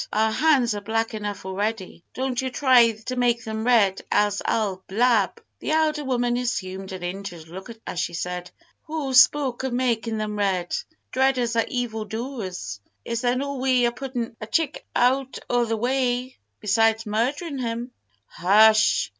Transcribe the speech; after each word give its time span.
Our 0.11 0.31
hands 0.31 0.73
are 0.73 0.81
black 0.81 1.13
enough 1.13 1.45
already; 1.45 2.03
don't 2.15 2.41
you 2.41 2.49
try 2.49 2.91
to 2.93 3.15
make 3.15 3.43
them 3.43 3.63
red, 3.65 4.01
else 4.11 4.41
I'll 4.43 4.83
blab!" 4.87 5.39
The 5.59 5.69
elder 5.69 6.03
woman 6.03 6.37
assumed 6.37 6.91
an 6.91 7.03
injured 7.03 7.47
look 7.47 7.69
as 7.85 7.99
she 7.99 8.15
said, 8.15 8.49
"Who 8.85 9.13
spoke 9.13 9.61
of 9.61 9.73
makin' 9.73 10.17
them 10.17 10.39
red? 10.39 10.75
Evil 10.75 10.97
dreaders 11.33 11.55
are 11.55 11.67
evil 11.67 12.05
doers. 12.05 12.81
Is 13.05 13.21
there 13.21 13.35
no 13.35 13.57
way 13.57 13.85
o' 13.85 13.91
puttin' 13.91 14.35
a 14.41 14.47
chick 14.47 14.83
out 14.95 15.37
o' 15.51 15.65
the 15.65 15.77
way 15.77 16.35
besides 16.59 17.05
murderin' 17.05 17.59
him?" 17.59 17.91
"Hush!" 18.25 19.07